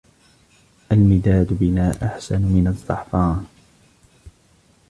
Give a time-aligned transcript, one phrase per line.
[0.91, 3.45] الْمِدَادُ بِنَا أَحْسَنُ مِنْ الزَّعْفَرَانِ